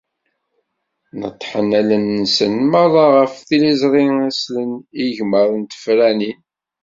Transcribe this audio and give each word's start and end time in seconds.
Neṭṭḥen 1.19 1.69
allen-nsen 1.79 2.53
merra 2.71 3.05
ɣer 3.13 3.27
tiliẓri 3.47 4.05
ad 4.25 4.33
slen 4.41 4.71
i 5.01 5.03
igmaḍ 5.07 5.49
n 5.61 5.63
tefranin. 5.71 6.39